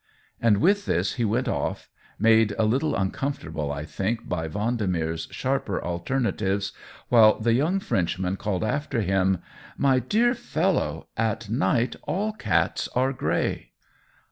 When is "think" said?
3.85-4.27